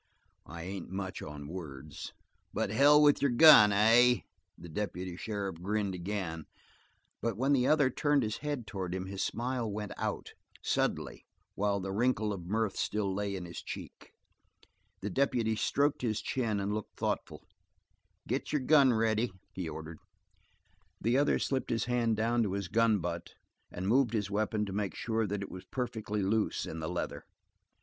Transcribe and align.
"I 0.47 0.63
ain't 0.63 0.89
much 0.89 1.21
on 1.21 1.47
words." 1.47 2.13
"But 2.55 2.71
hell 2.71 2.99
with 3.03 3.21
your 3.21 3.29
gun, 3.29 3.71
eh?" 3.71 4.21
The 4.57 4.67
deputy 4.67 5.15
sheriff 5.15 5.61
grinned 5.61 5.93
again, 5.93 6.47
but 7.21 7.37
when 7.37 7.53
the 7.53 7.67
other 7.67 7.91
turned 7.91 8.23
his 8.23 8.37
head 8.37 8.65
toward 8.65 8.95
him, 8.95 9.05
his 9.05 9.21
smile 9.23 9.71
went 9.71 9.91
out, 9.97 10.33
suddenly 10.63 11.27
while 11.53 11.79
the 11.79 11.91
wrinkle 11.91 12.33
of 12.33 12.47
mirth 12.47 12.75
still 12.77 13.13
lay 13.13 13.35
in 13.35 13.45
his 13.45 13.61
cheek. 13.61 14.11
The 15.01 15.11
deputy 15.11 15.55
stroked 15.55 16.01
his 16.01 16.19
chin 16.19 16.59
and 16.59 16.73
looked 16.73 16.97
thoughtful. 16.97 17.43
"Get 18.27 18.51
your 18.51 18.61
gun 18.61 18.93
ready," 18.93 19.31
he 19.53 19.69
ordered. 19.69 19.99
The 20.99 21.15
other 21.19 21.37
slipped 21.37 21.69
his 21.69 21.85
hand 21.85 22.17
down 22.17 22.41
to 22.41 22.53
his 22.53 22.69
gun 22.69 22.97
butt 23.01 23.35
and 23.69 23.87
moved 23.87 24.13
his 24.13 24.31
weapon 24.31 24.65
to 24.65 24.73
make 24.73 24.95
sure 24.95 25.27
that 25.27 25.43
it 25.43 25.51
was 25.51 25.63
perfectly 25.65 26.23
loose 26.23 26.65
in 26.65 26.79
the 26.79 26.89
leather. 26.89 27.27